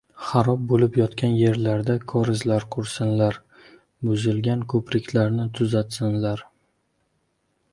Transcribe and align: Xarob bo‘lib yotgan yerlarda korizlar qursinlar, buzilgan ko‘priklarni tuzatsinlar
Xarob 0.27 0.61
bo‘lib 0.69 0.95
yotgan 0.99 1.33
yerlarda 1.39 1.95
korizlar 2.13 2.65
qursinlar, 2.75 3.37
buzilgan 4.09 4.65
ko‘priklarni 4.75 5.47
tuzatsinlar 5.61 6.45